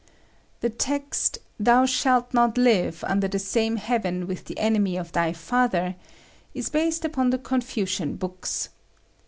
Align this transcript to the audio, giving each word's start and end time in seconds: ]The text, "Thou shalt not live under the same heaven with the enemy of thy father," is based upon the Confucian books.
]The 0.61 0.71
text, 0.71 1.37
"Thou 1.59 1.85
shalt 1.85 2.33
not 2.33 2.57
live 2.57 3.03
under 3.03 3.27
the 3.27 3.37
same 3.37 3.75
heaven 3.75 4.25
with 4.25 4.45
the 4.45 4.57
enemy 4.57 4.97
of 4.97 5.11
thy 5.11 5.31
father," 5.31 5.93
is 6.55 6.69
based 6.71 7.05
upon 7.05 7.29
the 7.29 7.37
Confucian 7.37 8.15
books. 8.15 8.69